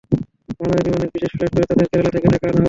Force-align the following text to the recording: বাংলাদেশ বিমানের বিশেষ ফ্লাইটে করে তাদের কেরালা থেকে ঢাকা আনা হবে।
বাংলাদেশ 0.59 0.83
বিমানের 0.85 1.09
বিশেষ 1.15 1.31
ফ্লাইটে 1.31 1.55
করে 1.55 1.65
তাদের 1.69 1.87
কেরালা 1.91 2.11
থেকে 2.15 2.27
ঢাকা 2.27 2.37
আনা 2.39 2.49
হবে। 2.49 2.59